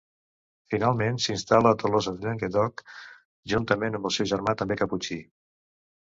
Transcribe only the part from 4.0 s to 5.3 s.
el seu germà, també caputxí.